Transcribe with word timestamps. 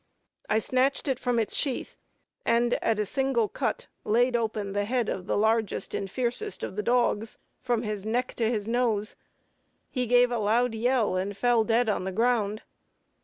I 0.49 0.57
snatched 0.57 1.07
it 1.07 1.19
from 1.19 1.37
its 1.37 1.55
sheath, 1.55 1.95
and 2.43 2.73
at 2.83 2.97
a 2.97 3.05
single 3.05 3.47
cut 3.47 3.85
laid 4.03 4.35
open 4.35 4.73
the 4.73 4.85
head 4.85 5.09
of 5.09 5.27
the 5.27 5.37
largest 5.37 5.93
and 5.93 6.09
fiercest 6.09 6.63
of 6.63 6.75
the 6.75 6.81
dogs, 6.81 7.37
from 7.61 7.83
his 7.83 8.03
neck 8.03 8.33
to 8.37 8.49
his 8.49 8.67
nose. 8.67 9.15
He 9.91 10.07
gave 10.07 10.31
a 10.31 10.39
loud 10.39 10.73
yell 10.73 11.15
and 11.17 11.37
fell 11.37 11.63
dead 11.63 11.87
on 11.87 12.05
the 12.05 12.11
ground. 12.11 12.63